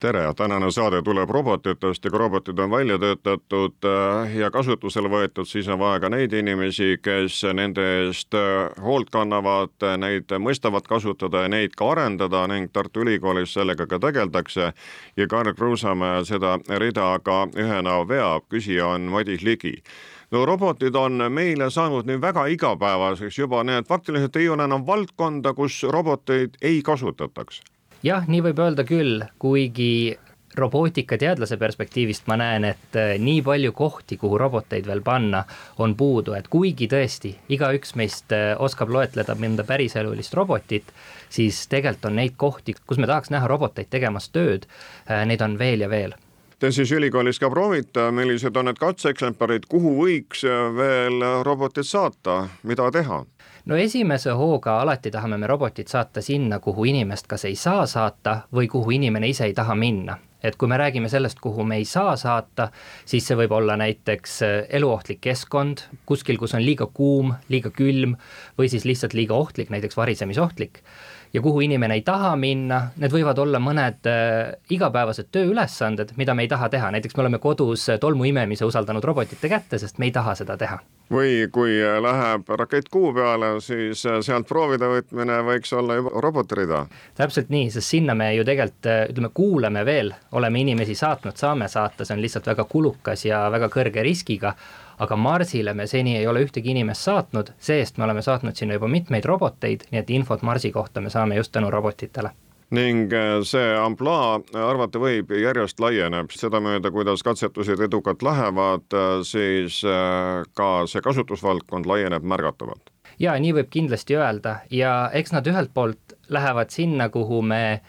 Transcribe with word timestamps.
tere, 0.00 0.34
tänane 0.36 0.70
saade 0.70 1.02
tuleb 1.02 1.30
robotitest 1.30 2.04
ja 2.04 2.10
kui 2.10 2.18
robotid 2.18 2.58
on 2.58 2.70
välja 2.70 2.98
töötatud 2.98 3.84
äh, 3.84 4.36
ja 4.36 4.50
kasutusele 4.50 5.08
võetud, 5.10 5.46
siis 5.50 5.68
on 5.68 5.78
vaja 5.78 6.00
ka 6.00 6.10
neid 6.14 6.32
inimesi, 6.32 7.00
kes 7.02 7.40
nende 7.54 7.86
eest 7.96 8.34
äh, 8.38 8.68
hoolt 8.82 9.10
kannavad, 9.10 9.74
neid 9.98 10.30
mõistavad 10.38 10.86
kasutada 10.86 11.42
ja 11.42 11.50
neid 11.50 11.74
ka 11.74 11.90
arendada 11.90 12.44
ning 12.46 12.70
Tartu 12.72 13.02
Ülikoolis 13.02 13.56
sellega 13.58 13.86
ka 13.90 13.98
tegeldakse. 13.98 14.72
ja 15.16 15.26
Karl 15.26 15.54
Kruusamäe 15.54 16.24
seda 16.24 16.58
rida 16.78 17.18
ka 17.22 17.48
ühena 17.56 17.96
veab, 18.08 18.46
küsija 18.54 18.86
on 18.86 19.10
Madis 19.10 19.42
Ligi. 19.42 19.82
No 20.30 20.44
robotid 20.46 20.94
on 20.94 21.24
meile 21.32 21.70
saanud 21.70 22.06
nüüd 22.06 22.22
väga 22.22 22.46
igapäevaseks 22.46 23.38
juba, 23.38 23.64
nii 23.64 23.80
et 23.82 23.88
faktiliselt 23.88 24.36
ei 24.36 24.48
ole 24.48 24.64
enam 24.64 24.86
valdkonda, 24.86 25.54
kus 25.54 25.82
roboteid 25.82 26.54
ei 26.62 26.82
kasutataks 26.82 27.60
jah, 28.02 28.26
nii 28.28 28.42
võib 28.48 28.62
öelda 28.62 28.84
küll, 28.88 29.22
kuigi 29.38 30.18
robootikateadlase 30.58 31.56
perspektiivist 31.56 32.26
ma 32.26 32.36
näen, 32.40 32.64
et 32.64 32.96
äh, 32.98 33.14
nii 33.22 33.42
palju 33.46 33.72
kohti, 33.76 34.16
kuhu 34.18 34.38
roboteid 34.38 34.86
veel 34.86 35.02
panna, 35.06 35.44
on 35.78 35.94
puudu, 35.96 36.34
et 36.34 36.48
kuigi 36.50 36.88
tõesti 36.90 37.34
igaüks 37.54 37.94
meist 38.00 38.34
äh, 38.34 38.54
oskab 38.58 38.90
loetleda 38.94 39.36
mõnda 39.38 39.66
päriselulist 39.68 40.34
robotit, 40.34 40.94
siis 41.30 41.66
tegelikult 41.70 42.10
on 42.10 42.18
neid 42.18 42.34
kohti, 42.36 42.74
kus 42.86 42.98
me 42.98 43.10
tahaks 43.10 43.30
näha 43.34 43.50
roboteid 43.50 43.90
tegemas 43.90 44.30
tööd, 44.34 44.66
äh, 45.06 45.24
neid 45.28 45.44
on 45.44 45.58
veel 45.60 45.86
ja 45.86 45.92
veel 45.92 46.16
Te 46.58 46.72
siis 46.74 46.90
ülikoolis 46.90 47.38
ka 47.38 47.46
proovite, 47.50 48.08
millised 48.10 48.56
on 48.58 48.66
need 48.66 48.78
katseeksemplarid, 48.82 49.68
kuhu 49.70 49.92
võiks 50.00 50.42
veel 50.74 51.22
robotid 51.46 51.86
saata, 51.86 52.48
mida 52.66 52.90
teha? 52.90 53.24
no 53.68 53.76
esimese 53.76 54.32
hooga 54.32 54.78
alati 54.80 55.10
tahame 55.12 55.36
me 55.36 55.46
robotit 55.46 55.90
saata 55.92 56.22
sinna, 56.24 56.58
kuhu 56.58 56.86
inimest 56.88 57.26
kas 57.28 57.44
ei 57.44 57.54
saa 57.56 57.84
saata 57.86 58.40
või 58.54 58.68
kuhu 58.72 58.94
inimene 58.96 59.28
ise 59.28 59.44
ei 59.44 59.54
taha 59.54 59.74
minna 59.76 60.16
et 60.42 60.56
kui 60.56 60.68
me 60.70 60.78
räägime 60.78 61.08
sellest, 61.10 61.40
kuhu 61.42 61.64
me 61.66 61.76
ei 61.80 61.84
saa 61.84 62.16
saata, 62.16 62.68
siis 63.04 63.26
see 63.26 63.36
võib 63.40 63.52
olla 63.56 63.76
näiteks 63.76 64.36
äh, 64.46 64.56
eluohtlik 64.78 65.20
keskkond, 65.20 65.82
kuskil, 66.06 66.38
kus 66.38 66.54
on 66.54 66.62
liiga 66.62 66.86
kuum, 66.94 67.34
liiga 67.50 67.72
külm 67.74 68.14
või 68.58 68.70
siis 68.70 68.86
lihtsalt 68.86 69.16
liiga 69.18 69.34
ohtlik, 69.34 69.72
näiteks 69.74 69.98
varisemisohtlik 69.98 70.82
ja 71.32 71.42
kuhu 71.42 71.60
inimene 71.60 71.94
ei 71.94 72.02
taha 72.02 72.36
minna, 72.36 72.80
need 72.96 73.12
võivad 73.12 73.38
olla 73.42 73.60
mõned 73.62 74.08
äh, 74.08 74.54
igapäevased 74.72 75.28
tööülesanded, 75.34 76.14
mida 76.16 76.34
me 76.34 76.46
ei 76.46 76.50
taha 76.50 76.68
teha, 76.72 76.90
näiteks 76.94 77.16
me 77.16 77.24
oleme 77.24 77.40
kodus 77.42 77.88
äh, 77.92 77.98
tolmu 78.00 78.28
imemise 78.28 78.64
usaldanud 78.68 79.04
robotite 79.04 79.50
kätte, 79.50 79.78
sest 79.78 79.98
me 79.98 80.08
ei 80.08 80.14
taha 80.14 80.34
seda 80.38 80.56
teha. 80.60 80.80
või 81.12 81.48
kui 81.52 81.76
äh, 81.82 82.00
läheb 82.02 82.48
rakett 82.60 82.88
kuu 82.92 83.12
peale, 83.14 83.54
siis 83.64 84.02
sealt 84.02 84.48
proovide 84.48 84.88
võtmine 84.88 85.40
võiks 85.44 85.72
olla 85.76 86.00
juba 86.00 86.12
robotirida. 86.24 86.86
täpselt 87.14 87.52
nii, 87.52 87.70
sest 87.70 87.96
sinna 87.96 88.14
me 88.14 88.32
ju 88.34 88.44
tegelikult 88.44 88.90
ütleme, 89.10 89.32
kuuleme 89.34 89.84
veel, 89.84 90.12
oleme 90.32 90.60
inimesi 90.60 90.94
saatnud, 90.94 91.36
saame 91.36 91.68
saata, 91.68 92.04
see 92.04 92.16
on 92.16 92.22
lihtsalt 92.24 92.46
väga 92.46 92.64
kulukas 92.64 93.24
ja 93.24 93.48
väga 93.52 93.68
kõrge 93.72 94.04
riskiga 94.04 94.54
aga 94.98 95.16
Marsile 95.16 95.74
me 95.74 95.86
seni 95.86 96.16
ei 96.16 96.26
ole 96.26 96.42
ühtegi 96.46 96.72
inimest 96.74 97.06
saatnud, 97.06 97.54
see-eest 97.58 97.98
me 97.98 98.04
oleme 98.04 98.22
saatnud 98.22 98.56
sinna 98.56 98.78
juba 98.78 98.90
mitmeid 98.90 99.24
roboteid, 99.24 99.86
nii 99.92 100.02
et 100.02 100.10
infot 100.10 100.42
Marsi 100.42 100.72
kohta 100.74 101.00
me 101.00 101.10
saame 101.10 101.38
just 101.38 101.52
tänu 101.52 101.70
robotitele. 101.70 102.34
Ning 102.70 103.12
äh, 103.16 103.38
see 103.48 103.68
ampluaa 103.80 104.40
arvata 104.68 105.00
võib 105.00 105.30
järjest 105.32 105.80
laieneb, 105.80 106.34
sedamööda, 106.36 106.90
kuidas 106.92 107.24
katsetused 107.24 107.80
edukalt 107.80 108.22
lähevad, 108.22 108.84
äh, 108.92 109.06
siis 109.24 109.80
äh, 109.88 110.42
ka 110.54 110.84
see 110.90 111.00
kasutusvaldkond 111.04 111.88
laieneb 111.88 112.26
märgatavalt. 112.28 112.92
ja 113.18 113.38
nii 113.40 113.54
võib 113.56 113.70
kindlasti 113.70 114.18
öelda. 114.18 114.58
Ja 114.70 115.10
eks 115.12 115.32
nad 115.32 115.46
ühelt 115.48 115.72
poolt 115.74 116.12
lähevad 116.28 116.70
sinna, 116.70 117.08
kuhu 117.08 117.40
me 117.42 117.80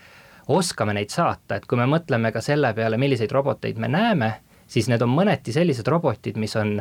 oskame 0.48 0.96
neid 0.96 1.12
saata, 1.12 1.60
et 1.60 1.68
kui 1.68 1.78
me 1.78 1.86
mõtleme 1.86 2.32
ka 2.32 2.42
selle 2.42 2.72
peale, 2.74 2.98
milliseid 2.98 3.32
roboteid 3.36 3.78
me 3.78 3.92
näeme, 3.92 4.32
siis 4.70 4.90
need 4.92 5.02
on 5.02 5.12
mõneti 5.14 5.54
sellised 5.56 5.88
robotid, 5.90 6.38
mis 6.40 6.56
on 6.60 6.80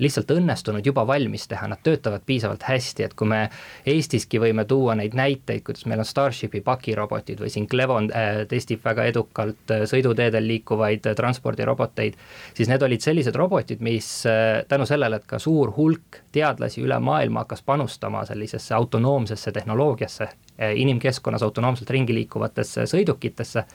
lihtsalt 0.00 0.30
õnnestunud 0.32 0.86
juba 0.86 1.04
valmis 1.06 1.46
teha, 1.48 1.68
nad 1.68 1.80
töötavad 1.84 2.24
piisavalt 2.26 2.64
hästi, 2.64 3.04
et 3.04 3.14
kui 3.18 3.28
me 3.28 3.40
Eestiski 3.88 4.40
võime 4.40 4.64
tuua 4.68 4.94
neid 4.98 5.14
näiteid, 5.16 5.62
kuidas 5.66 5.84
meil 5.90 6.00
on 6.00 6.08
Starshipi 6.08 6.62
pakirobotid 6.64 7.40
või 7.42 7.52
siin 7.52 7.68
Clevon 7.70 8.08
äh, 8.16 8.42
testib 8.48 8.84
väga 8.84 9.04
edukalt 9.10 9.74
äh, 9.74 9.84
sõiduteedel 9.90 10.46
liikuvaid 10.48 11.10
äh, 11.10 11.16
transpordiroboteid, 11.18 12.16
siis 12.56 12.70
need 12.72 12.84
olid 12.86 13.04
sellised 13.04 13.36
robotid, 13.36 13.82
mis 13.84 14.08
äh, 14.28 14.62
tänu 14.68 14.88
sellele, 14.88 15.20
et 15.20 15.28
ka 15.28 15.40
suur 15.42 15.74
hulk 15.76 16.22
teadlasi 16.32 16.84
üle 16.84 16.96
maailma 17.04 17.44
hakkas 17.44 17.64
panustama 17.66 18.24
sellisesse 18.28 18.74
autonoomsesse 18.76 19.52
tehnoloogiasse, 19.52 20.30
äh, 20.56 20.72
inimkeskkonnas 20.80 21.44
autonoomselt 21.44 21.92
ringi 21.92 22.16
liikuvatesse 22.22 22.88
sõidukitesse, 22.88 23.66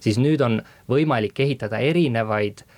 siis 0.00 0.20
nüüd 0.20 0.44
on 0.44 0.60
võimalik 0.92 1.40
ehitada 1.40 1.80
erinevaid 1.88 2.60
äh, 2.66 2.76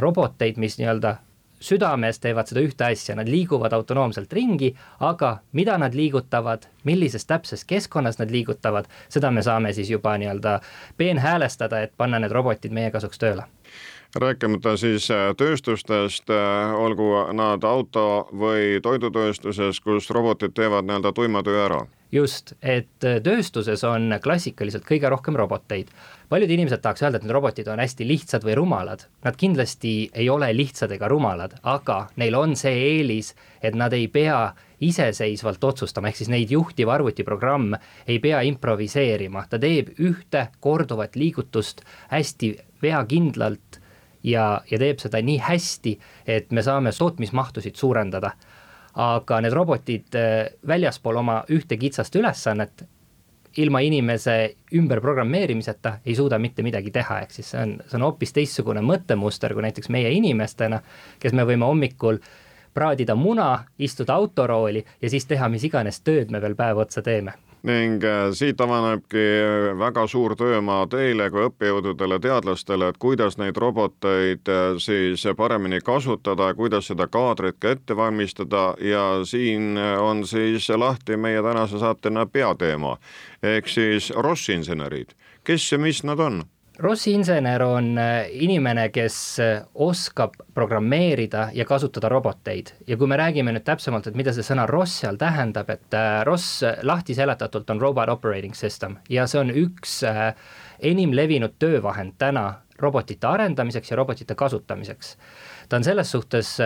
roboteid, 0.00 0.58
mis 0.60 0.78
nii-öelda 0.78 1.16
südames 1.64 2.20
teevad 2.20 2.50
seda 2.50 2.62
ühte 2.64 2.86
asja, 2.86 3.16
nad 3.16 3.28
liiguvad 3.30 3.72
autonoomselt 3.72 4.32
ringi, 4.32 4.74
aga 5.00 5.38
mida 5.52 5.78
nad 5.80 5.96
liigutavad, 5.96 6.68
millises 6.84 7.26
täpses 7.26 7.64
keskkonnas 7.64 8.20
nad 8.20 8.32
liigutavad, 8.34 8.88
seda 9.08 9.30
me 9.30 9.42
saame 9.42 9.72
siis 9.72 9.90
juba 9.90 10.16
nii-öelda 10.20 10.58
peenhäälestada, 11.00 11.80
et 11.86 11.96
panna 11.96 12.20
need 12.20 12.34
robotid 12.34 12.74
meie 12.74 12.92
kasuks 12.94 13.20
tööle. 13.22 13.48
Rääkimata 14.14 14.76
siis 14.78 15.08
äh, 15.10 15.32
tööstustest, 15.36 16.30
äh, 16.30 16.74
olgu 16.78 17.08
nad 17.34 17.64
auto- 17.66 18.28
või 18.30 18.78
toidutööstuses, 18.82 19.80
kus 19.82 20.10
robotid 20.14 20.54
teevad 20.54 20.86
nii-öelda 20.86 21.12
tuima 21.16 21.42
töö 21.42 21.64
ära 21.64 21.80
just, 22.14 22.54
et 22.62 23.04
äh, 23.04 23.18
tööstuses 23.24 23.82
on 23.88 24.14
klassikaliselt 24.22 24.86
kõige 24.86 25.10
rohkem 25.10 25.36
roboteid. 25.36 25.90
paljud 26.28 26.50
inimesed 26.50 26.80
tahaks 26.82 27.02
öelda, 27.02 27.18
et 27.18 27.26
need 27.26 27.34
robotid 27.34 27.68
on 27.68 27.82
hästi 27.82 28.06
lihtsad 28.08 28.44
või 28.46 28.54
rumalad. 28.58 29.04
Nad 29.24 29.36
kindlasti 29.36 30.10
ei 30.14 30.28
ole 30.30 30.52
lihtsad 30.54 30.92
ega 30.94 31.08
rumalad, 31.08 31.58
aga 31.62 32.08
neil 32.16 32.34
on 32.38 32.56
see 32.56 32.74
eelis, 32.74 33.34
et 33.62 33.74
nad 33.74 33.92
ei 33.92 34.08
pea 34.08 34.54
iseseisvalt 34.80 35.64
otsustama, 35.64 36.08
ehk 36.08 36.22
siis 36.22 36.32
neid 36.32 36.50
juhtiv 36.50 36.90
arvutiprogramm 36.90 37.76
ei 38.06 38.18
pea 38.18 38.42
improviseerima, 38.46 39.46
ta 39.50 39.58
teeb 39.58 39.94
ühte 39.98 40.48
korduvat 40.60 41.16
liigutust 41.16 41.84
hästi 42.10 42.54
veakindlalt 42.82 43.80
ja, 44.24 44.62
ja 44.70 44.80
teeb 44.80 45.00
seda 45.02 45.20
nii 45.22 45.38
hästi, 45.44 45.94
et 46.26 46.52
me 46.52 46.64
saame 46.64 46.92
tootmismahtusid 46.96 47.76
suurendada 47.76 48.34
aga 48.94 49.40
need 49.42 49.54
robotid 49.54 50.18
äh, 50.18 50.50
väljaspool 50.66 51.16
oma 51.22 51.42
ühte 51.50 51.78
kitsast 51.78 52.14
ülesannet 52.16 52.84
ilma 53.56 53.80
inimese 53.86 54.54
ümberprogrammeerimiseta 54.74 55.98
ei 56.06 56.14
suuda 56.14 56.38
mitte 56.38 56.62
midagi 56.62 56.90
teha, 56.90 57.20
ehk 57.22 57.34
siis 57.34 57.52
see 57.54 57.62
on, 57.62 57.76
see 57.86 57.98
on 57.98 58.06
hoopis 58.08 58.34
teistsugune 58.34 58.82
mõttemuster 58.82 59.54
kui 59.54 59.62
näiteks 59.62 59.90
meie 59.94 60.10
inimestena, 60.14 60.80
kes 61.22 61.34
me 61.34 61.46
võime 61.46 61.66
hommikul 61.70 62.18
praadida 62.74 63.14
muna, 63.14 63.64
istuda 63.78 64.18
autorooli 64.18 64.84
ja 65.02 65.10
siis 65.10 65.26
teha 65.30 65.48
mis 65.48 65.66
iganes 65.70 66.02
tööd 66.02 66.34
me 66.34 66.42
veel 66.42 66.58
päev 66.58 66.82
otsa 66.82 67.02
teeme 67.02 67.38
ning 67.64 68.04
äh, 68.04 68.28
siit 68.36 68.60
avanebki 68.60 69.22
äh, 69.24 69.78
väga 69.78 70.06
suur 70.10 70.34
töömaa 70.36 70.84
teile 70.92 71.30
kui 71.32 71.46
õppejõududele, 71.48 72.18
teadlastele, 72.20 72.90
et 72.92 72.98
kuidas 73.00 73.38
neid 73.40 73.56
roboteid 73.60 74.50
äh, 74.52 74.64
siis 74.82 75.24
paremini 75.36 75.80
kasutada, 75.84 76.50
kuidas 76.54 76.90
seda 76.92 77.08
kaadrit 77.08 77.56
ka 77.60 77.74
ette 77.74 77.96
valmistada. 77.96 78.74
Ja 78.84 79.24
siin 79.24 79.78
on 80.00 80.26
siis 80.28 80.68
lahti 80.68 81.16
meie 81.16 81.42
tänase 81.42 81.80
saatena 81.80 82.26
peateema. 82.26 82.96
Ehk 83.42 83.68
siis 83.68 84.10
Ross-insenerid, 84.16 85.16
kes 85.44 85.72
ja 85.72 85.78
mis 85.80 86.04
nad 86.04 86.20
on 86.20 86.42
Rossi 86.78 87.12
insener 87.12 87.62
on 87.62 87.98
äh, 87.98 88.26
inimene, 88.42 88.88
kes 88.90 89.38
äh, 89.38 89.62
oskab 89.74 90.32
programmeerida 90.54 91.48
ja 91.54 91.64
kasutada 91.64 92.08
roboteid 92.10 92.72
ja 92.86 92.96
kui 92.98 93.06
me 93.06 93.18
räägime 93.20 93.52
nüüd 93.54 93.62
täpsemalt, 93.62 94.08
et 94.10 94.16
mida 94.18 94.32
see 94.34 94.42
sõna 94.42 94.64
ROS 94.66 94.96
seal 95.04 95.18
tähendab, 95.20 95.68
et 95.70 95.94
äh, 95.94 96.24
ROS 96.26 96.48
lahti 96.82 97.14
seletatult 97.14 97.70
on 97.70 97.82
Robot 97.82 98.10
Operating 98.10 98.58
System 98.58 98.96
ja 99.08 99.28
see 99.30 99.38
on 99.38 99.52
üks 99.54 100.00
enim 100.82 101.14
levinud 101.14 101.54
töövahend 101.62 102.16
täna 102.18 102.48
robotite 102.82 103.28
arendamiseks 103.30 103.92
ja 103.92 104.00
robotite 104.00 104.34
kasutamiseks. 104.34 105.12
ta 105.68 105.78
on 105.78 105.86
selles 105.86 106.10
suhtes 106.10 106.56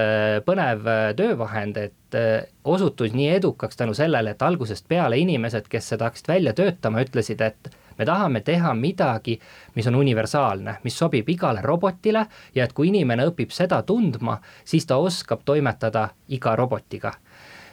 põnev 0.46 0.88
töövahend, 1.20 1.76
et 1.76 2.16
osutus 2.64 3.12
nii 3.12 3.28
edukaks 3.34 3.76
tänu 3.76 3.92
sellele, 3.94 4.32
et 4.32 4.42
algusest 4.42 4.88
peale 4.88 5.20
inimesed, 5.20 5.68
kes 5.68 5.92
seda 5.92 6.08
hakkasid 6.08 6.32
välja 6.32 6.56
töötama, 6.56 7.04
ütlesid, 7.04 7.44
et 7.44 7.70
me 7.98 8.06
tahame 8.06 8.40
teha 8.46 8.74
midagi, 8.74 9.38
mis 9.74 9.86
on 9.86 9.98
universaalne, 9.98 10.78
mis 10.84 10.98
sobib 10.98 11.28
igale 11.28 11.62
robotile 11.62 12.26
ja 12.54 12.64
et 12.64 12.72
kui 12.72 12.88
inimene 12.88 13.26
õpib 13.30 13.52
seda 13.54 13.82
tundma, 13.82 14.38
siis 14.64 14.86
ta 14.86 14.96
oskab 14.96 15.44
toimetada 15.44 16.08
iga 16.28 16.56
robotiga 16.56 17.12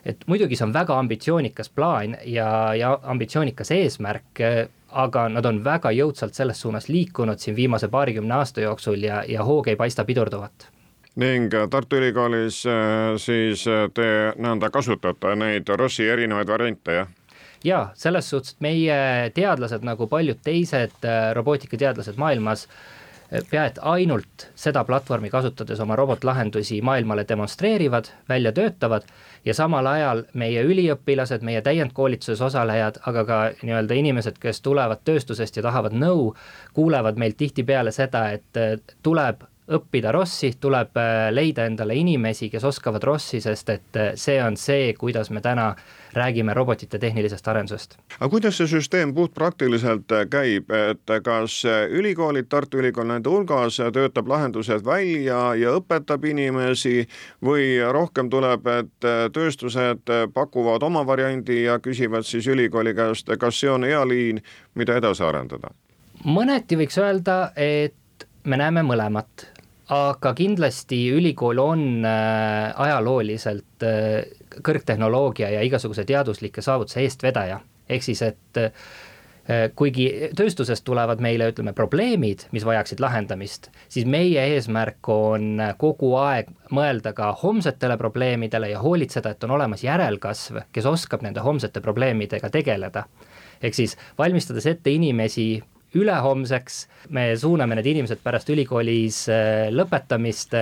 et 0.06 0.22
muidugi 0.30 0.57
see 0.57 0.68
on 0.68 0.74
väga 0.74 1.00
ambitsioonikas 1.01 1.72
plaan 1.74 2.18
ja, 2.30 2.48
ja 2.77 2.94
ambitsioonikas 3.04 3.72
eesmärk, 3.74 4.44
aga 4.95 5.25
nad 5.33 5.45
on 5.50 5.63
väga 5.66 5.92
jõudsalt 5.92 6.38
selles 6.38 6.62
suunas 6.62 6.89
liikunud 6.89 7.42
siin 7.42 7.56
viimase 7.57 7.89
paarikümne 7.92 8.38
aasta 8.38 8.62
jooksul 8.62 9.04
ja, 9.04 9.24
ja 9.27 9.44
hoog 9.44 9.68
ei 9.68 9.75
paista 9.75 10.06
pidurduvat 10.06 10.69
ning 11.16 11.54
Tartu 11.72 11.95
Ülikoolis 11.95 12.66
äh, 12.68 13.16
siis 13.18 13.66
äh, 13.72 13.88
te 13.94 14.07
nõnda 14.42 14.69
kasutate 14.72 15.36
neid 15.39 15.69
Rossi 15.80 16.07
erinevaid 16.12 16.51
variante, 16.51 17.00
jah? 17.00 17.12
Jaa, 17.65 17.89
selles 17.97 18.29
suhtes, 18.29 18.56
et 18.56 18.62
meie 18.65 18.97
teadlased, 19.35 19.85
nagu 19.88 20.07
paljud 20.12 20.41
teised 20.44 21.07
äh, 21.07 21.31
robootikateadlased 21.38 22.19
maailmas, 22.21 22.67
pea 23.50 23.63
et 23.65 23.79
ainult 23.81 24.45
seda 24.56 24.83
platvormi 24.85 25.31
kasutades 25.33 25.79
oma 25.81 25.95
robotlahendusi 25.97 26.77
maailmale 26.85 27.25
demonstreerivad, 27.27 28.12
välja 28.29 28.51
töötavad 28.51 29.07
ja 29.45 29.53
samal 29.57 29.88
ajal 29.89 30.23
meie 30.33 30.62
üliõpilased, 30.63 31.41
meie 31.41 31.63
täiendkoolituses 31.65 32.41
osalejad, 32.41 33.01
aga 33.09 33.25
ka 33.25 33.39
nii-öelda 33.63 33.97
inimesed, 33.97 34.38
kes 34.39 34.62
tulevad 34.62 35.01
tööstusest 35.06 35.57
ja 35.57 35.65
tahavad 35.65 35.97
nõu, 35.97 36.35
kuulevad 36.77 37.17
meilt 37.17 37.38
tihtipeale 37.41 37.91
seda, 37.91 38.27
et 38.38 38.95
tuleb 39.03 39.44
õppida 39.65 40.12
ROS-i, 40.13 40.51
tuleb 40.62 40.97
äh, 41.01 41.27
leida 41.33 41.65
endale 41.65 41.95
inimesi, 41.97 42.50
kes 42.53 42.63
oskavad 42.69 43.03
ROS-i, 43.03 43.41
sest 43.41 43.69
et 43.73 43.97
äh, 43.97 44.12
see 44.19 44.38
on 44.44 44.57
see, 44.62 44.94
kuidas 44.97 45.31
me 45.33 45.41
täna 45.41 45.71
räägime 46.15 46.53
robotite 46.53 47.00
tehnilisest 47.00 47.47
arendusest. 47.47 47.97
aga 48.19 48.29
kuidas 48.29 48.57
see 48.57 48.67
süsteem 48.67 49.13
puhtpraktiliselt 49.13 50.12
äh, 50.12 50.25
käib, 50.29 50.71
et 50.71 51.13
kas 51.23 51.62
ülikoolid, 51.89 52.47
Tartu 52.50 52.79
Ülikool 52.81 53.07
nende 53.07 53.29
hulgas, 53.29 53.79
töötab 53.94 54.27
lahendused 54.27 54.85
välja 54.85 55.56
ja 55.56 55.73
õpetab 55.79 56.25
inimesi 56.25 57.07
või 57.44 57.79
rohkem 57.91 58.29
tuleb, 58.29 58.67
et 58.67 59.09
tööstused 59.33 60.13
pakuvad 60.33 60.83
oma 60.83 61.06
variandi 61.07 61.63
ja 61.63 61.79
küsivad 61.79 62.25
siis 62.27 62.47
ülikooli 62.47 62.94
käest, 62.95 63.29
kas 63.39 63.59
see 63.59 63.71
on 63.71 63.83
hea 63.83 64.06
liin, 64.07 64.41
mida 64.75 64.97
edasi 65.01 65.23
arendada? 65.23 65.73
mõneti 66.25 66.77
võiks 66.79 66.97
öelda, 66.97 67.51
et 67.56 68.25
me 68.44 68.57
näeme 68.57 68.81
mõlemat 68.81 69.50
aga 69.91 70.33
kindlasti 70.33 70.97
ülikool 71.13 71.59
on 71.62 72.06
äh, 72.06 72.73
ajalooliselt 72.81 73.85
äh, 73.85 74.25
kõrgtehnoloogia 74.63 75.49
ja 75.49 75.65
igasuguse 75.65 76.05
teaduslike 76.05 76.61
saavutuse 76.61 77.01
eestvedaja, 77.01 77.59
ehk 77.89 78.03
siis 78.03 78.21
et 78.25 78.61
äh, 78.61 78.71
kuigi 79.75 80.07
tööstusest 80.37 80.85
tulevad 80.87 81.21
meile, 81.21 81.51
ütleme, 81.51 81.73
probleemid, 81.77 82.47
mis 82.55 82.65
vajaksid 82.65 83.01
lahendamist, 83.03 83.69
siis 83.91 84.07
meie 84.09 84.41
eesmärk 84.55 85.09
on 85.11 85.61
kogu 85.81 86.15
aeg 86.17 86.49
mõelda 86.73 87.13
ka 87.17 87.29
homsetele 87.43 87.97
probleemidele 88.01 88.71
ja 88.71 88.81
hoolitseda, 88.81 89.35
et 89.35 89.45
on 89.45 89.53
olemas 89.57 89.85
järelkasv, 89.85 90.63
kes 90.73 90.89
oskab 90.89 91.25
nende 91.25 91.45
homsete 91.45 91.81
probleemidega 91.81 92.49
tegeleda. 92.49 93.05
ehk 93.61 93.73
siis 93.73 93.97
valmistades 94.17 94.65
ette 94.65 94.91
inimesi 94.91 95.63
ülehomseks, 95.95 96.87
me 97.09 97.35
suuname 97.37 97.75
need 97.75 97.85
inimesed 97.93 98.19
pärast 98.23 98.49
ülikoolis 98.49 99.27
äh, 99.29 99.69
lõpetamist 99.71 100.57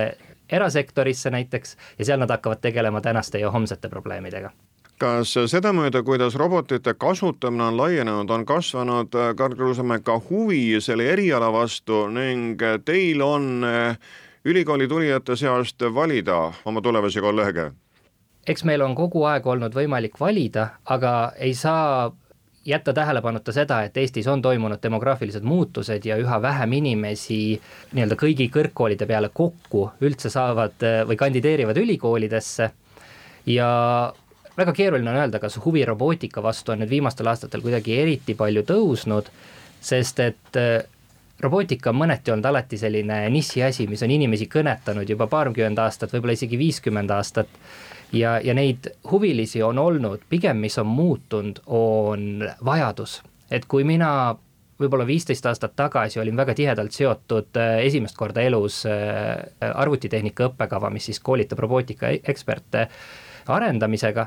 erasektorisse 0.50 1.30
näiteks 1.30 1.76
ja 1.98 2.04
seal 2.04 2.18
nad 2.20 2.30
hakkavad 2.30 2.60
tegelema 2.60 3.00
tänaste 3.00 3.38
ja 3.38 3.50
homsete 3.50 3.88
probleemidega 3.88 4.50
kas 4.98 5.32
sedamööda, 5.50 6.02
kuidas 6.06 6.36
robotite 6.38 6.94
kasutamine 6.94 7.64
on 7.64 7.76
laienenud, 7.76 8.30
on 8.30 8.44
kasvanud, 8.46 9.14
äh, 9.14 9.32
Karl 9.36 9.56
Kruusamäe, 9.58 9.98
ka 10.00 10.20
huvi 10.30 10.80
selle 10.80 11.08
eriala 11.12 11.52
vastu 11.52 12.06
ning 12.08 12.62
teil 12.84 13.22
on 13.22 13.66
ülikooli 14.44 14.88
tulijate 14.88 15.36
seast 15.36 15.82
valida 15.94 16.52
oma 16.64 16.80
tulevasi 16.80 17.20
kolleege? 17.20 17.72
eks 18.46 18.64
meil 18.64 18.82
on 18.84 18.94
kogu 18.94 19.24
aeg 19.24 19.46
olnud 19.46 19.74
võimalik 19.74 20.18
valida, 20.20 20.68
aga 20.84 21.32
ei 21.40 21.54
saa 21.54 22.12
jätta 22.64 22.92
tähelepanuta 22.92 23.52
seda, 23.52 23.82
et 23.84 23.96
Eestis 23.96 24.26
on 24.26 24.42
toimunud 24.42 24.80
demograafilised 24.82 25.42
muutused 25.44 26.04
ja 26.06 26.16
üha 26.20 26.40
vähem 26.42 26.72
inimesi 26.80 27.38
nii-öelda 27.92 28.16
kõigi 28.20 28.48
kõrgkoolide 28.52 29.06
peale 29.06 29.28
kokku 29.28 29.90
üldse 30.00 30.30
saavad 30.32 30.84
või 31.08 31.16
kandideerivad 31.20 31.76
ülikoolidesse. 31.76 32.70
Ja 33.46 33.68
väga 34.56 34.72
keeruline 34.72 35.10
on 35.10 35.16
öelda, 35.16 35.38
kas 35.42 35.58
huvi 35.64 35.84
robootika 35.84 36.42
vastu 36.42 36.72
on 36.72 36.82
nüüd 36.82 36.90
viimastel 36.90 37.28
aastatel 37.30 37.62
kuidagi 37.64 37.98
eriti 38.00 38.36
palju 38.38 38.62
tõusnud, 38.68 39.30
sest 39.84 40.20
et 40.24 40.58
äh, 40.60 40.84
robootika 41.44 41.92
on 41.92 42.00
mõneti 42.02 42.32
olnud 42.32 42.46
alati 42.48 42.78
selline 42.80 43.24
nišiasi, 43.32 43.88
mis 43.90 44.02
on 44.06 44.12
inimesi 44.14 44.48
kõnetanud 44.50 45.08
juba 45.08 45.28
paarkümmend 45.30 45.78
aastat, 45.82 46.14
võib-olla 46.14 46.36
isegi 46.38 46.58
viiskümmend 46.60 47.12
aastat. 47.14 47.50
Ja, 48.14 48.36
ja 48.38 48.54
neid 48.54 48.86
huvilisi 49.10 49.62
on 49.66 49.78
olnud, 49.78 50.22
pigem 50.30 50.60
mis 50.62 50.76
on 50.78 50.86
muutunud, 50.86 51.58
on 51.66 52.44
vajadus, 52.64 53.16
et 53.50 53.64
kui 53.66 53.82
mina 53.84 54.10
võib-olla 54.80 55.06
viisteist 55.06 55.46
aastat 55.46 55.74
tagasi 55.76 56.20
olin 56.22 56.36
väga 56.36 56.54
tihedalt 56.54 56.94
seotud 56.94 57.58
äh, 57.58 57.78
esimest 57.86 58.16
korda 58.18 58.42
elus 58.42 58.82
äh, 58.90 59.42
arvutitehnika 59.70 60.50
õppekava, 60.50 60.90
mis 60.94 61.10
siis 61.10 61.20
koolitab 61.22 61.62
robootika 61.64 62.10
e-, 62.10 62.88
arendamisega, 63.54 64.26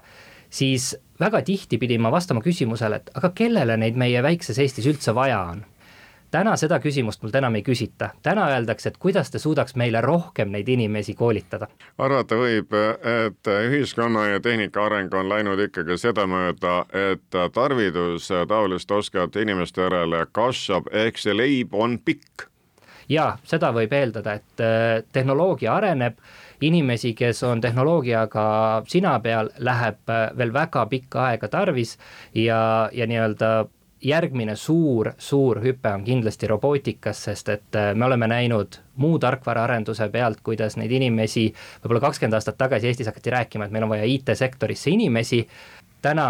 siis 0.50 0.94
väga 1.20 1.42
tihti 1.42 1.80
pidin 1.82 2.04
ma 2.04 2.12
vastama 2.14 2.44
küsimusele, 2.46 3.02
et 3.02 3.12
aga 3.18 3.32
kellele 3.36 3.78
neid 3.78 3.98
meie 4.00 4.24
väikses 4.24 4.60
Eestis 4.60 4.88
üldse 4.88 5.16
vaja 5.16 5.42
on 5.54 5.66
täna 6.32 6.56
seda 6.58 6.80
küsimust 6.84 7.24
mult 7.24 7.36
enam 7.36 7.56
ei 7.56 7.64
küsita, 7.64 8.10
täna 8.24 8.48
öeldakse, 8.54 8.90
et 8.90 8.98
kuidas 8.98 9.32
te 9.32 9.40
suudaks 9.40 9.76
meile 9.76 10.02
rohkem 10.02 10.52
neid 10.52 10.68
inimesi 10.70 11.14
koolitada. 11.16 11.68
arvata 11.98 12.36
võib, 12.36 12.74
et 13.28 13.52
ühiskonna 13.70 14.28
ja 14.28 14.40
tehnika 14.40 14.86
areng 14.86 15.14
on 15.14 15.30
läinud 15.30 15.60
ikkagi 15.70 15.98
sedamööda, 15.98 16.76
et 17.14 17.40
tarvidus 17.54 18.30
taoliste 18.48 18.94
oskajate 18.94 19.42
inimeste 19.42 19.82
järele 19.82 20.26
kasvab, 20.32 20.92
ehk 20.92 21.18
see 21.18 21.38
leib 21.38 21.74
on 21.74 22.00
pikk 22.00 22.48
jaa, 23.10 23.38
seda 23.48 23.72
võib 23.76 23.94
eeldada, 23.94 24.38
et 24.38 24.64
äh, 24.64 25.04
tehnoloogia 25.14 25.76
areneb, 25.78 26.20
inimesi, 26.62 27.14
kes 27.18 27.44
on 27.48 27.62
tehnoloogiaga 27.62 28.48
sina 28.90 29.18
peal, 29.24 29.52
läheb 29.64 30.12
äh, 30.12 30.28
veel 30.38 30.54
väga 30.54 30.86
pikka 30.92 31.28
aega 31.32 31.50
tarvis 31.54 31.98
ja, 32.36 32.90
ja 32.94 33.08
nii-öelda 33.08 33.52
järgmine 34.04 34.56
suur, 34.56 35.12
suur 35.18 35.62
hüpe 35.64 35.90
on 35.94 36.04
kindlasti 36.04 36.48
robootikas, 36.48 37.24
sest 37.30 37.50
et 37.50 37.76
äh, 37.76 37.94
me 37.96 38.06
oleme 38.06 38.28
näinud 38.28 38.80
muu 38.96 39.20
tarkvaraarenduse 39.20 40.10
pealt, 40.14 40.42
kuidas 40.44 40.78
neid 40.78 40.92
inimesi, 40.92 41.48
võib-olla 41.84 42.08
kakskümmend 42.08 42.38
aastat 42.38 42.58
tagasi 42.58 42.88
Eestis 42.88 43.10
hakati 43.10 43.34
rääkima, 43.34 43.66
et 43.66 43.74
meil 43.74 43.88
on 43.88 43.96
vaja 43.96 44.06
IT-sektorisse 44.06 44.94
inimesi, 44.94 45.48
täna 46.02 46.30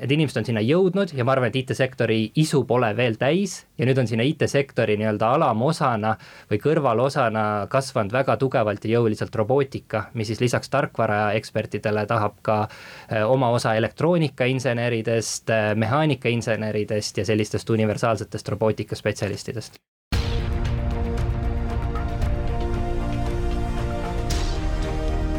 need 0.00 0.12
inimesed 0.16 0.40
on 0.40 0.46
sinna 0.48 0.62
jõudnud 0.64 1.12
ja 1.16 1.24
ma 1.24 1.34
arvan, 1.34 1.50
et 1.50 1.58
IT-sektori 1.60 2.18
isu 2.42 2.62
pole 2.68 2.90
veel 2.98 3.16
täis 3.20 3.58
ja 3.78 3.86
nüüd 3.88 3.98
on 4.00 4.08
sinna 4.10 4.26
IT-sektori 4.26 4.96
nii-öelda 5.00 5.32
alamosana 5.38 6.14
või 6.50 6.60
kõrvalosana 6.62 7.44
kasvanud 7.72 8.14
väga 8.14 8.36
tugevalt 8.40 8.84
ja 8.84 8.98
jõuliselt 8.98 9.34
robootika, 9.36 10.06
mis 10.14 10.30
siis 10.30 10.42
lisaks 10.44 10.72
tarkvaraekspertidele 10.72 12.06
tahab 12.10 12.38
ka 12.46 12.58
eh, 12.66 13.24
oma 13.24 13.50
osa 13.54 13.74
elektroonikainseneridest, 13.80 15.50
eh, 15.50 15.72
mehaanikainseneridest 15.74 17.22
ja 17.22 17.26
sellistest 17.28 17.70
universaalsetest 17.70 18.54
robootikaspecialistidest. 18.56 19.80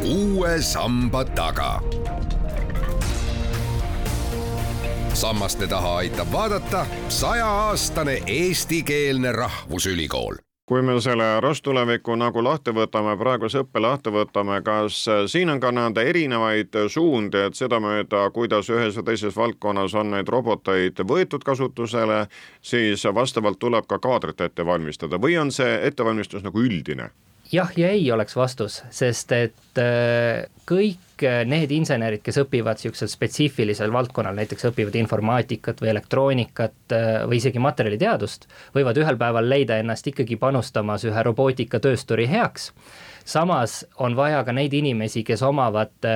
uue 0.08 0.62
samba 0.62 1.20
taga 1.36 1.82
sammaste 5.18 5.66
taha 5.66 5.96
aitab 5.96 6.28
vaadata 6.32 6.86
sajaaastane 7.08 8.22
eestikeelne 8.26 9.32
rahvusülikool 9.32 10.36
kui 10.66 10.82
me 10.82 11.00
selle 11.00 11.40
rosttuleviku 11.40 12.14
nagu 12.20 12.42
lahti 12.44 12.70
võtame, 12.76 13.16
praeguse 13.18 13.64
õppe 13.64 13.80
lahti 13.80 14.12
võtame, 14.14 14.60
kas 14.62 15.00
siin 15.32 15.50
on 15.50 15.60
ka 15.60 15.72
nii-öelda 15.72 16.04
erinevaid 16.10 16.76
suundi, 16.92 17.40
et 17.48 17.56
sedamööda, 17.56 18.26
kuidas 18.36 18.68
ühes 18.70 18.98
või 19.00 19.08
teises 19.08 19.36
valdkonnas 19.36 19.96
on 19.98 20.12
neid 20.14 20.28
roboteid 20.28 21.00
võetud 21.08 21.42
kasutusele, 21.44 22.26
siis 22.60 23.06
vastavalt 23.14 23.58
tuleb 23.58 23.88
ka 23.88 23.98
kaadrit 23.98 24.44
ette 24.44 24.66
valmistada 24.66 25.18
või 25.18 25.40
on 25.40 25.50
see 25.50 25.80
ettevalmistus 25.88 26.44
nagu 26.46 26.62
üldine? 26.62 27.10
Jah 27.52 27.72
ja 27.76 27.90
ei 27.90 28.12
oleks 28.12 28.36
vastus, 28.36 28.82
sest 28.90 29.32
et 29.32 29.80
äh, 29.80 30.44
kõik 30.68 31.24
äh, 31.24 31.40
need 31.48 31.72
insenerid, 31.72 32.22
kes 32.24 32.40
õpivad 32.42 32.78
niisugusel 32.78 33.10
spetsiifilisel 33.10 33.92
valdkonnal, 33.92 34.36
näiteks 34.36 34.68
õpivad 34.70 34.98
informaatikat 35.00 35.80
või 35.82 35.92
elektroonikat 35.94 36.96
äh, 36.96 37.10
või 37.28 37.40
isegi 37.40 37.62
materjaliteadust, 37.62 38.48
võivad 38.76 39.00
ühel 39.00 39.20
päeval 39.20 39.48
leida 39.48 39.78
ennast 39.80 40.06
ikkagi 40.12 40.36
panustamas 40.40 41.06
ühe 41.08 41.26
robootikatöösturi 41.30 42.28
heaks. 42.28 42.72
Samas 43.28 43.82
on 44.00 44.16
vaja 44.16 44.40
ka 44.44 44.54
neid 44.56 44.72
inimesi, 44.72 45.20
kes 45.20 45.42
omavad 45.44 46.06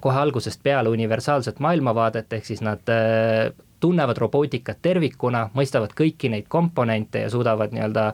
kohe 0.00 0.16
algusest 0.16 0.62
peale 0.64 0.88
universaalset 0.88 1.58
maailmavaadet, 1.60 2.32
ehk 2.32 2.46
siis 2.48 2.62
nad 2.64 2.88
tunnevad 3.84 4.16
robootikat 4.16 4.80
tervikuna, 4.80 5.50
mõistavad 5.52 5.92
kõiki 5.92 6.30
neid 6.32 6.48
komponente 6.48 7.26
ja 7.26 7.28
suudavad 7.28 7.76
nii-öelda 7.76 8.06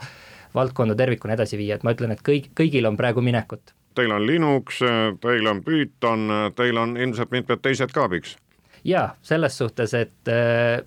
valdkonda 0.54 0.96
tervikuna 0.98 1.36
edasi 1.38 1.58
viia, 1.60 1.76
et 1.76 1.86
ma 1.86 1.94
ütlen, 1.96 2.14
et 2.14 2.22
kõik, 2.26 2.50
kõigil 2.58 2.88
on 2.88 2.98
praegu 3.00 3.24
minekut. 3.24 3.74
Teil 3.94 4.12
on 4.14 4.22
Linux, 4.26 4.78
teil 5.20 5.50
on 5.50 5.64
Python, 5.66 6.30
teil 6.56 6.78
on 6.78 6.94
ilmselt 6.96 7.34
mitmed 7.34 7.62
teised 7.62 7.92
ka 7.94 8.06
abiks? 8.06 8.36
jaa, 8.84 9.10
selles 9.22 9.58
suhtes, 9.58 9.92
et 9.94 10.28
äh, 10.32 10.80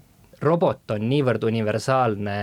robot 0.43 0.91
on 0.96 1.05
niivõrd 1.10 1.43
universaalne 1.48 2.36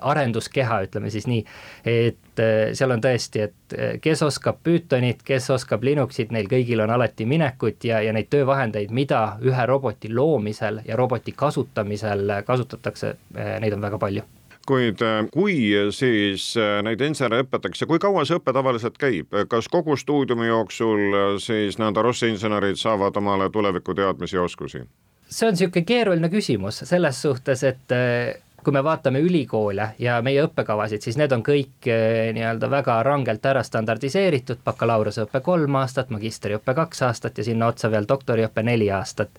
arenduskeha, 0.00 0.80
ütleme 0.86 1.10
siis 1.12 1.26
nii, 1.30 1.44
et 1.88 2.42
äh, 2.42 2.72
seal 2.76 2.94
on 2.94 3.02
tõesti, 3.04 3.46
et 3.48 3.76
äh, 3.76 3.94
kes 4.02 4.24
oskab 4.26 4.60
Pythonit, 4.64 5.22
kes 5.26 5.48
oskab 5.54 5.84
Linuxit, 5.86 6.32
neil 6.34 6.50
kõigil 6.50 6.84
on 6.84 6.92
alati 6.94 7.26
minekut 7.28 7.84
ja, 7.88 8.02
ja 8.04 8.12
neid 8.14 8.30
töövahendeid, 8.32 8.92
mida 8.94 9.22
ühe 9.44 9.66
roboti 9.68 10.12
loomisel 10.12 10.82
ja 10.86 10.98
roboti 10.98 11.34
kasutamisel 11.36 12.38
kasutatakse, 12.46 13.16
äh, 13.36 13.56
neid 13.62 13.78
on 13.78 13.84
väga 13.88 14.00
palju 14.02 14.28
kuid 14.66 15.02
kui 15.32 15.56
siis 15.94 16.52
neid 16.86 17.00
insenere 17.04 17.42
õpetatakse, 17.46 17.86
kui 17.90 17.98
kaua 18.02 18.24
see 18.28 18.38
õpe 18.40 18.54
tavaliselt 18.54 18.98
käib, 19.00 19.34
kas 19.50 19.68
kogu 19.72 19.96
stuudiumi 19.98 20.46
jooksul 20.46 21.38
siis 21.42 21.78
nii-öelda 21.80 22.04
Rossi 22.04 22.30
insenerid 22.32 22.80
saavad 22.80 23.16
omale 23.18 23.50
tulevikuteadmisi 23.50 24.36
ja 24.36 24.46
oskusi? 24.46 24.84
see 25.32 25.48
on 25.48 25.54
niisugune 25.56 25.86
keeruline 25.88 26.28
küsimus 26.28 26.82
selles 26.84 27.22
suhtes, 27.22 27.62
et 27.64 27.94
äh, 27.96 28.34
kui 28.64 28.72
me 28.72 28.82
vaatame 28.84 29.20
ülikoole 29.20 29.88
ja 29.98 30.20
meie 30.22 30.42
õppekavasid, 30.46 31.02
siis 31.02 31.16
need 31.18 31.32
on 31.34 31.42
kõik 31.46 31.88
äh, 31.90 32.30
nii-öelda 32.36 32.70
väga 32.70 32.98
rangelt 33.06 33.46
ära 33.46 33.62
standardiseeritud, 33.66 34.62
bakalaureuseõpe 34.64 35.40
kolm 35.44 35.78
aastat, 35.80 36.12
magistriõpe 36.14 36.74
kaks 36.78 37.02
aastat 37.08 37.38
ja 37.38 37.46
sinna 37.46 37.70
otsa 37.72 37.90
veel 37.90 38.06
doktoriõpe 38.08 38.62
neli 38.62 38.90
aastat. 38.90 39.30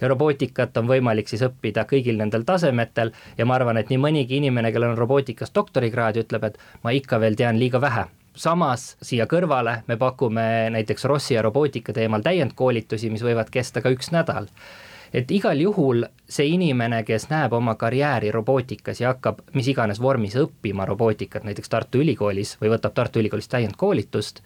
ja 0.00 0.08
robootikat 0.08 0.76
on 0.76 0.88
võimalik 0.90 1.28
siis 1.28 1.42
õppida 1.46 1.86
kõigil 1.90 2.18
nendel 2.18 2.44
tasemetel 2.44 3.12
ja 3.38 3.46
ma 3.46 3.54
arvan, 3.54 3.76
et 3.76 3.90
nii 3.90 3.98
mõnigi 3.98 4.40
inimene, 4.42 4.72
kellel 4.72 4.96
on 4.96 4.98
robootikas 4.98 5.54
doktorikraad, 5.54 6.18
ütleb, 6.24 6.44
et 6.44 6.58
ma 6.82 6.90
ikka 6.90 7.20
veel 7.20 7.38
tean 7.38 7.58
liiga 7.58 7.80
vähe. 7.80 8.06
Samas 8.34 8.96
siia 9.04 9.26
kõrvale 9.28 9.82
me 9.86 9.96
pakume 10.00 10.70
näiteks 10.72 11.04
Rossi 11.04 11.34
ja 11.34 11.42
robootika 11.42 11.92
teemal 11.92 12.24
täiendkoolitusi, 12.24 13.10
mis 13.10 13.22
võivad 13.22 13.50
kesta 13.52 13.82
ka 13.84 13.92
üks 13.92 14.10
nädal 14.10 14.48
et 15.12 15.30
igal 15.30 15.60
juhul 15.60 16.06
see 16.28 16.48
inimene, 16.54 17.02
kes 17.04 17.28
näeb 17.30 17.52
oma 17.56 17.74
karjääri 17.80 18.32
robootikas 18.32 19.02
ja 19.02 19.12
hakkab 19.12 19.42
mis 19.56 19.68
iganes 19.68 20.00
vormis 20.00 20.36
õppima 20.40 20.86
robootikat, 20.88 21.44
näiteks 21.44 21.68
Tartu 21.72 22.00
Ülikoolis 22.00 22.56
või 22.60 22.72
võtab 22.72 22.96
Tartu 22.96 23.20
Ülikoolis 23.20 23.50
täiendkoolitust, 23.52 24.40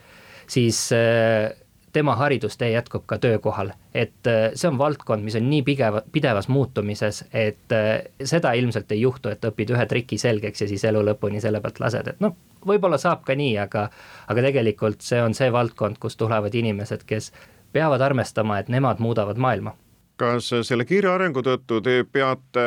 siis 0.51 0.89
äh, 0.95 1.53
tema 1.93 2.17
haridustee 2.19 2.71
jätkub 2.71 3.07
ka 3.07 3.19
töökohal, 3.23 3.71
et 3.95 4.27
äh, 4.29 4.51
see 4.55 4.69
on 4.69 4.79
valdkond, 4.79 5.25
mis 5.25 5.39
on 5.39 5.47
nii 5.51 5.63
pigeva, 5.67 6.03
pidevas 6.13 6.51
muutumises, 6.53 7.23
et 7.33 7.73
äh, 7.73 8.11
seda 8.25 8.53
ilmselt 8.59 8.93
ei 8.93 9.01
juhtu, 9.01 9.31
et 9.33 9.47
õpid 9.47 9.73
ühe 9.77 9.87
triki 9.87 10.19
selgeks 10.19 10.67
ja 10.67 10.69
siis 10.69 10.85
elu 10.91 11.05
lõpuni 11.13 11.41
selle 11.41 11.63
pealt 11.65 11.81
lased, 11.81 12.11
et 12.11 12.21
noh, 12.21 12.37
võib-olla 12.67 12.99
saab 12.99 13.23
ka 13.25 13.39
nii, 13.39 13.55
aga 13.63 13.89
aga 14.27 14.49
tegelikult 14.51 15.07
see 15.07 15.23
on 15.23 15.35
see 15.39 15.53
valdkond, 15.55 16.03
kust 16.03 16.19
tulevad 16.19 16.55
inimesed, 16.55 17.07
kes 17.07 17.33
peavad 17.73 18.03
arvestama, 18.03 18.59
et 18.59 18.69
nemad 18.73 18.99
muudavad 19.01 19.39
maailma 19.39 19.77
kas 20.17 20.49
selle 20.63 20.85
kiire 20.89 21.11
arengu 21.13 21.43
tõttu 21.45 21.81
te 21.85 21.99
peate 22.13 22.65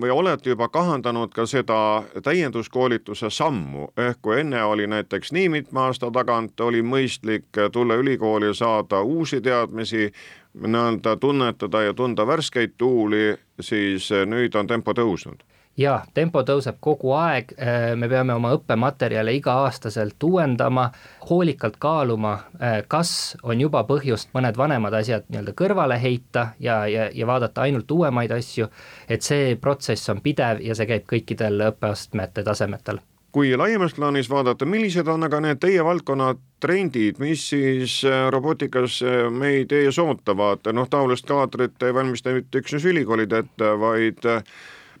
või 0.00 0.10
olete 0.12 0.52
juba 0.52 0.68
kahandanud 0.68 1.32
ka 1.32 1.46
seda 1.48 1.78
täienduskoolituse 2.22 3.30
sammu, 3.32 3.88
ehk 3.96 4.20
kui 4.22 4.40
enne 4.40 4.62
oli 4.64 4.86
näiteks 4.86 5.32
nii 5.32 5.48
mitme 5.48 5.86
aasta 5.86 6.10
tagant, 6.12 6.60
oli 6.60 6.82
mõistlik 6.82 7.62
tulla 7.72 7.96
ülikooli, 8.00 8.54
saada 8.54 9.00
uusi 9.00 9.40
teadmisi, 9.40 10.10
nii-öelda 10.52 11.16
tunnetada 11.16 11.82
ja 11.82 11.94
tunda 11.94 12.26
värskeid 12.26 12.76
tuuli, 12.78 13.32
siis 13.60 14.10
nüüd 14.26 14.54
on 14.58 14.68
tempo 14.68 14.92
tõusnud 14.92 15.40
jaa, 15.78 16.02
tempo 16.14 16.42
tõuseb 16.44 16.76
kogu 16.80 17.12
aeg, 17.16 17.52
äh, 17.56 17.92
me 17.96 18.08
peame 18.08 18.34
oma 18.34 18.52
õppematerjale 18.56 19.32
iga-aastaselt 19.38 20.22
uuendama, 20.24 20.88
hoolikalt 21.30 21.78
kaaluma, 21.80 22.32
äh, 22.60 22.82
kas 22.88 23.36
on 23.42 23.60
juba 23.60 23.84
põhjust 23.88 24.32
mõned 24.36 24.58
vanemad 24.58 24.94
asjad 25.00 25.24
nii-öelda 25.28 25.54
kõrvale 25.56 25.98
heita 26.02 26.52
ja, 26.60 26.82
ja, 26.86 27.08
ja 27.14 27.26
vaadata 27.26 27.64
ainult 27.64 27.90
uuemaid 27.90 28.34
asju, 28.36 28.68
et 29.08 29.22
see 29.22 29.56
protsess 29.56 30.12
on 30.12 30.20
pidev 30.20 30.60
ja 30.60 30.76
see 30.76 30.86
käib 30.90 31.08
kõikidel 31.08 31.70
õppeastmete 31.70 32.44
tasemetel. 32.44 33.00
Kui 33.32 33.54
laiemas 33.56 33.94
plaanis 33.96 34.28
vaadata, 34.28 34.66
millised 34.68 35.08
on 35.08 35.24
aga 35.24 35.38
need 35.40 35.56
teie 35.62 35.80
valdkonna 35.84 36.34
trendid, 36.60 37.16
mis 37.22 37.46
siis 37.48 38.02
äh, 38.04 38.26
robootikas 38.30 39.00
meid 39.32 39.72
ees 39.72 39.96
ootavad, 39.98 40.68
noh 40.76 40.90
taolist 40.92 41.24
kaadrit 41.26 41.80
ei 41.82 41.96
valmista 41.96 42.36
mitte 42.36 42.60
üksnes 42.60 42.84
ülikoolid 42.92 43.32
ette, 43.40 43.72
vaid 43.80 44.28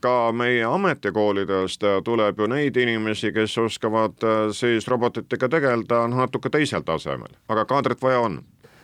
ka 0.02 0.32
meie 0.36 0.64
ametikoolidest 0.66 1.84
tuleb 2.04 2.40
ju 2.40 2.48
neid 2.50 2.76
inimesi, 2.76 3.32
kes 3.34 3.56
oskavad 3.62 4.26
äh, 4.26 4.44
siis 4.56 4.88
robotitega 4.90 5.48
tegeleda 5.52 6.04
natuke 6.10 6.50
teisel 6.52 6.84
tasemel, 6.86 7.32
aga 7.48 7.64
kaadrit 7.68 8.02
vaja 8.02 8.20
on. 8.26 8.40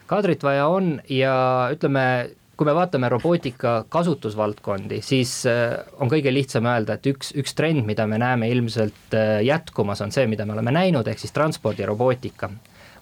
kaadrit 0.07 0.43
vaja 0.43 0.67
on 0.73 1.01
ja 1.09 1.35
ütleme, 1.75 2.31
kui 2.57 2.67
me 2.67 2.75
vaatame 2.75 3.09
robootika 3.13 3.85
kasutusvaldkondi, 3.89 5.03
siis 5.03 5.43
äh, 5.47 5.77
on 6.01 6.11
kõige 6.11 6.33
lihtsam 6.35 6.67
öelda, 6.67 6.99
et 6.99 7.07
üks, 7.07 7.31
üks 7.39 7.55
trend, 7.59 7.85
mida 7.87 8.07
me 8.07 8.19
näeme 8.19 8.51
ilmselt 8.51 9.15
äh, 9.15 9.39
jätkumas, 9.47 10.03
on 10.03 10.15
see, 10.15 10.27
mida 10.31 10.47
me 10.47 10.57
oleme 10.57 10.75
näinud, 10.75 11.07
ehk 11.07 11.23
siis 11.23 11.35
transpordirobootika 11.37 12.51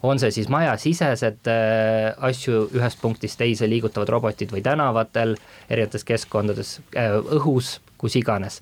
on 0.03 0.19
see 0.21 0.31
siis 0.31 0.49
majasisesed 0.53 1.49
äh, 1.49 2.13
asju 2.29 2.67
ühest 2.77 3.01
punktist 3.01 3.39
teise 3.39 3.69
liigutavad 3.69 4.09
robotid 4.13 4.53
või 4.53 4.61
tänavatel, 4.65 5.35
erinevates 5.69 6.05
keskkondades 6.07 6.77
äh,, 6.93 7.17
õhus, 7.39 7.77
kus 7.97 8.15
iganes. 8.19 8.61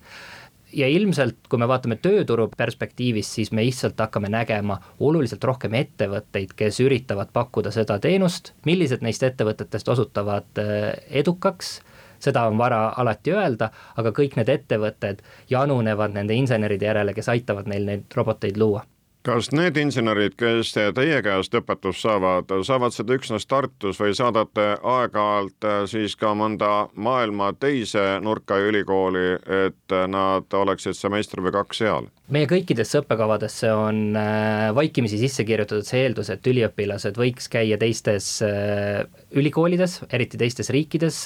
Ja 0.75 0.87
ilmselt, 0.91 1.45
kui 1.49 1.59
me 1.61 1.67
vaatame 1.71 1.95
tööturu 2.03 2.49
perspektiivist, 2.57 3.37
siis 3.37 3.51
me 3.55 3.63
lihtsalt 3.63 3.99
hakkame 4.01 4.27
nägema 4.33 4.79
oluliselt 4.99 5.43
rohkem 5.47 5.77
ettevõtteid, 5.79 6.55
kes 6.57 6.81
üritavad 6.83 7.31
pakkuda 7.33 7.71
seda 7.71 7.99
teenust, 8.03 8.51
millised 8.65 9.05
neist 9.05 9.23
ettevõtetest 9.23 9.91
osutuvad 9.93 10.59
äh, 10.59 10.89
edukaks, 11.21 11.77
seda 12.19 12.47
on 12.49 12.57
vara 12.57 12.89
alati 12.97 13.35
öelda, 13.35 13.69
aga 13.95 14.11
kõik 14.15 14.35
need 14.39 14.51
ettevõtted 14.51 15.23
janunevad 15.49 16.17
nende 16.17 16.35
inseneride 16.35 16.89
järele, 16.89 17.15
kes 17.15 17.31
aitavad 17.31 17.71
neil 17.71 17.87
neid 17.87 18.19
roboteid 18.19 18.59
luua 18.59 18.83
kas 19.25 19.49
need 19.55 19.77
insenerid, 19.81 20.35
kes 20.37 20.73
teie 20.75 21.21
käest 21.25 21.55
õpetust 21.57 22.03
saavad, 22.05 22.51
saavad 22.67 22.93
seda 22.93 23.17
üksnes 23.17 23.47
Tartus 23.49 23.99
või 24.01 24.13
saadate 24.17 24.67
aeg-ajalt 24.81 25.65
äh, 25.65 25.79
siis 25.89 26.15
ka 26.19 26.35
mõnda 26.37 26.87
maailma 26.93 27.51
teise 27.59 28.19
nurka 28.21 28.59
ülikooli, 28.61 29.39
et 29.65 29.97
nad 30.07 30.59
oleksid 30.61 30.97
semestri 30.97 31.43
või 31.45 31.55
kaks 31.57 31.83
seal? 31.83 32.11
Meie 32.29 32.49
kõikidesse 32.49 33.01
õppekavadesse 33.01 33.71
on 33.73 34.19
äh, 34.19 34.69
vaikimisi 34.75 35.19
sisse 35.21 35.45
kirjutatud 35.47 35.87
see 35.87 36.03
eeldus, 36.05 36.29
et 36.33 36.45
üliõpilased 36.47 37.17
võiks 37.17 37.49
käia 37.51 37.79
teistes 37.81 38.29
äh, 38.45 39.01
ülikoolides, 39.35 40.03
eriti 40.13 40.37
teistes 40.39 40.69
riikides, 40.71 41.23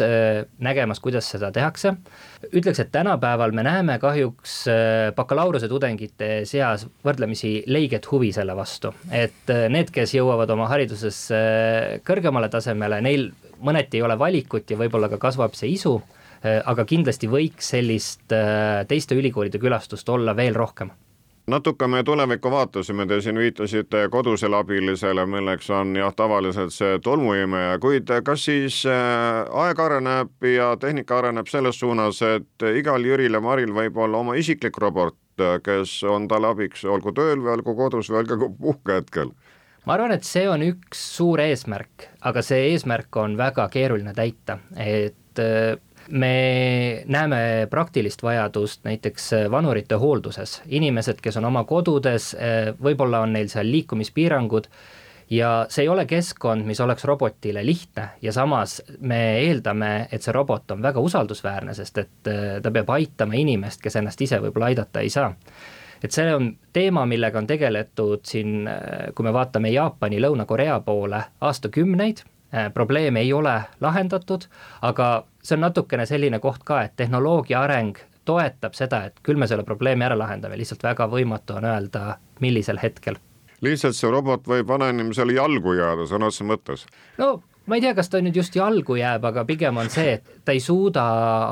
nägemas, 0.64 1.00
kuidas 1.04 1.28
seda 1.30 1.52
tehakse. 1.54 1.94
ütleks, 2.50 2.80
et 2.80 2.92
tänapäeval 2.92 3.52
me 3.54 3.64
näeme 3.64 4.00
kahjuks 4.02 4.56
bakalaureuse 5.16 5.68
tudengite 5.70 6.30
seas 6.50 6.88
võrdlemisi 7.06 7.52
leid 7.68 7.90
õiget 7.90 8.06
huvi 8.12 8.30
selle 8.36 8.54
vastu, 8.54 8.92
et 9.12 9.50
äh, 9.50 9.66
need, 9.74 9.90
kes 9.90 10.14
jõuavad 10.14 10.50
oma 10.54 10.68
hariduses 10.70 11.32
äh, 11.34 11.98
kõrgemale 12.06 12.50
tasemele, 12.54 13.02
neil 13.02 13.32
mõneti 13.66 13.98
ei 13.98 14.06
ole 14.06 14.18
valikut 14.20 14.70
ja 14.70 14.78
võib-olla 14.78 15.10
ka 15.10 15.18
kasvab 15.18 15.58
see 15.58 15.74
isu, 15.74 15.96
äh, 15.98 16.19
aga 16.44 16.86
kindlasti 16.88 17.28
võiks 17.28 17.74
sellist 17.76 18.32
teiste 18.88 19.16
ülikoolide 19.20 19.60
külastust 19.60 20.10
olla 20.10 20.36
veel 20.38 20.56
rohkem. 20.56 20.92
Natuke 21.50 21.88
me 21.88 22.04
tulevikku 22.06 22.52
vaatasime, 22.52 23.08
te 23.10 23.18
siin 23.26 23.40
viitasite 23.42 24.04
kodusele 24.14 24.60
abilisele, 24.60 25.24
milleks 25.26 25.70
on 25.74 25.96
jah, 25.98 26.12
tavaliselt 26.14 26.74
see 26.76 27.00
tolmuimeja, 27.02 27.80
kuid 27.82 28.12
kas 28.26 28.44
siis 28.46 28.84
aeg 28.86 29.82
areneb 29.82 30.46
ja 30.46 30.76
tehnika 30.78 31.18
areneb 31.18 31.50
selles 31.50 31.80
suunas, 31.82 32.22
et 32.22 32.68
igal 32.78 33.06
Jüril 33.06 33.34
ja 33.34 33.42
Maril 33.42 33.74
võib 33.74 33.98
olla 33.98 34.22
oma 34.22 34.38
isiklik 34.38 34.78
robot, 34.78 35.18
kes 35.66 35.96
on 36.06 36.28
talle 36.30 36.54
abiks, 36.54 36.86
olgu 36.86 37.16
tööl 37.18 37.42
või 37.42 37.56
olgu 37.56 37.76
kodus 37.82 38.12
või 38.14 38.22
olgu 38.22 38.52
puhkehetkel? 38.60 39.34
ma 39.88 39.96
arvan, 39.98 40.14
et 40.14 40.28
see 40.28 40.46
on 40.46 40.62
üks 40.62 41.02
suur 41.16 41.42
eesmärk, 41.42 42.12
aga 42.30 42.44
see 42.46 42.68
eesmärk 42.76 43.16
on 43.18 43.40
väga 43.40 43.66
keeruline 43.74 44.14
täita, 44.14 44.60
et 44.78 45.42
äh, 45.42 45.80
me 46.10 47.04
näeme 47.06 47.68
praktilist 47.70 48.24
vajadust 48.24 48.84
näiteks 48.84 49.32
vanurite 49.52 49.96
hoolduses, 49.96 50.62
inimesed, 50.68 51.22
kes 51.22 51.38
on 51.38 51.50
oma 51.50 51.64
kodudes, 51.70 52.32
äh, 52.36 52.72
võib-olla 52.84 53.24
on 53.26 53.34
neil 53.34 53.52
seal 53.52 53.70
liikumispiirangud 53.72 54.70
ja 55.30 55.66
see 55.70 55.86
ei 55.86 55.90
ole 55.90 56.06
keskkond, 56.10 56.66
mis 56.66 56.80
oleks 56.82 57.06
robotile 57.06 57.66
lihtne. 57.66 58.10
Ja 58.22 58.34
samas 58.34 58.82
me 59.00 59.22
eeldame, 59.40 60.08
et 60.12 60.26
see 60.26 60.34
robot 60.34 60.72
on 60.72 60.82
väga 60.82 61.00
usaldusväärne, 61.00 61.74
sest 61.78 61.98
et 62.02 62.32
äh, 62.32 62.48
ta 62.64 62.72
peab 62.72 62.90
aitama 62.96 63.38
inimest, 63.38 63.82
kes 63.84 64.00
ennast 64.00 64.22
ise 64.22 64.42
võib-olla 64.42 64.72
aidata 64.74 65.06
ei 65.06 65.14
saa. 65.14 65.32
Et 66.04 66.16
see 66.16 66.32
on 66.32 66.54
teema, 66.74 67.06
millega 67.06 67.42
on 67.42 67.48
tegeletud 67.48 68.26
siin, 68.28 68.68
äh, 68.68 69.10
kui 69.16 69.28
me 69.28 69.34
vaatame 69.36 69.72
Jaapani, 69.74 70.22
Lõuna-Korea 70.24 70.80
poole 70.86 71.24
aastakümneid, 71.42 72.24
äh, 72.54 72.72
probleem 72.74 73.20
ei 73.22 73.34
ole 73.34 73.60
lahendatud, 73.82 74.48
aga 74.82 75.12
see 75.44 75.56
on 75.56 75.62
natukene 75.68 76.06
selline 76.06 76.40
koht 76.40 76.64
ka, 76.68 76.82
et 76.84 76.96
tehnoloogia 76.96 77.62
areng 77.62 77.98
toetab 78.26 78.76
seda, 78.78 79.04
et 79.10 79.20
küll 79.24 79.40
me 79.40 79.48
selle 79.48 79.64
probleemi 79.66 80.06
ära 80.06 80.18
lahendame, 80.18 80.58
lihtsalt 80.60 80.84
väga 80.84 81.08
võimatu 81.10 81.58
on 81.58 81.66
öelda, 81.66 82.18
millisel 82.44 82.80
hetkel. 82.82 83.18
lihtsalt 83.62 83.96
see 83.96 84.12
robot 84.12 84.48
võib 84.48 84.68
vanainimesele 84.68 85.34
jalgu 85.36 85.74
jääda 85.80 86.06
sõna 86.08 86.30
otseses 86.30 86.48
mõttes. 86.48 86.86
no 87.18 87.42
ma 87.66 87.76
ei 87.76 87.82
tea, 87.82 87.96
kas 87.96 88.10
ta 88.10 88.22
nüüd 88.22 88.36
just 88.36 88.56
jalgu 88.56 88.96
jääb, 88.96 89.26
aga 89.26 89.46
pigem 89.46 89.78
on 89.78 89.90
see, 89.90 90.20
et 90.20 90.46
ta 90.46 90.52
ei 90.52 90.60
suuda 90.60 91.04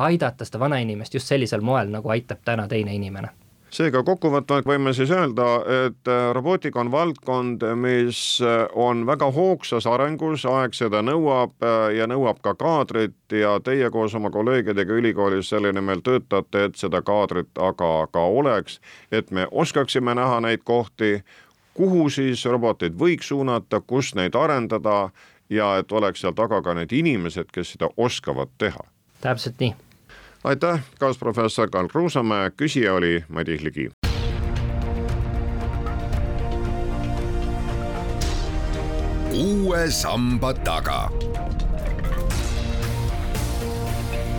aidata 0.06 0.46
seda 0.46 0.60
vanainimest 0.60 1.14
just 1.14 1.28
sellisel 1.28 1.62
moel, 1.62 1.92
nagu 1.94 2.10
aitab 2.10 2.46
täna 2.46 2.68
teine 2.68 2.96
inimene 2.96 3.34
seega 3.74 4.02
kokkuvõtvalt 4.04 4.68
võime 4.68 4.94
siis 4.96 5.12
öelda, 5.12 5.48
et 5.88 6.10
äh, 6.12 6.30
robootika 6.36 6.80
on 6.82 6.92
valdkond, 6.92 7.64
mis 7.80 8.20
äh, 8.44 8.66
on 8.76 9.06
väga 9.08 9.30
hoogsas 9.32 9.88
arengus, 9.90 10.46
aeg 10.48 10.76
seda 10.78 11.02
nõuab 11.06 11.56
äh, 11.64 11.78
ja 11.98 12.08
nõuab 12.08 12.40
ka 12.44 12.56
kaadrit 12.58 13.36
ja 13.36 13.58
teie 13.64 13.90
koos 13.92 14.16
oma 14.16 14.32
kolleegidega 14.34 15.00
ülikoolis 15.00 15.52
selle 15.52 15.74
nimel 15.76 16.04
töötate, 16.06 16.68
et 16.70 16.80
seda 16.80 17.02
kaadrit 17.06 17.52
aga 17.60 18.08
ka 18.12 18.28
oleks, 18.40 18.80
et 19.12 19.32
me 19.32 19.48
oskaksime 19.52 20.16
näha 20.16 20.40
neid 20.48 20.64
kohti, 20.64 21.22
kuhu 21.78 22.08
siis 22.10 22.46
roboteid 22.46 22.96
võiks 22.98 23.30
suunata, 23.30 23.82
kus 23.82 24.16
neid 24.16 24.36
arendada 24.36 25.10
ja 25.50 25.76
et 25.80 25.92
oleks 25.92 26.24
seal 26.24 26.36
taga 26.36 26.62
ka 26.64 26.74
need 26.78 26.94
inimesed, 26.96 27.52
kes 27.54 27.76
seda 27.76 27.92
oskavad 27.98 28.52
teha. 28.58 28.88
täpselt 29.22 29.60
nii. 29.60 29.76
Aitäh, 30.44 30.80
kaasprofessor 31.00 31.70
Karl 31.70 31.88
Kruusamäe, 31.88 32.50
küsija 32.50 32.94
oli 32.94 33.24
Madis 33.30 33.62
Ligi. 33.62 33.90
uue 39.38 39.92
samba 39.92 40.54
taga. 40.54 41.12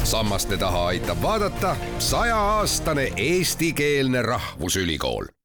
sammaste 0.05 0.57
taha 0.57 0.87
aitab 0.87 1.23
vaadata 1.23 1.77
sajaaastane 1.99 3.13
eestikeelne 3.17 4.23
rahvusülikool 4.23 5.38